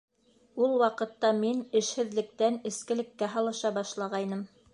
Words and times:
Ул 0.67 0.71
ваҡытта 0.83 1.29
мин 1.43 1.59
эшһеҙлектән 1.81 2.59
эскелеккә 2.71 3.31
һалыша 3.37 3.73
башлағайным. 3.79 4.45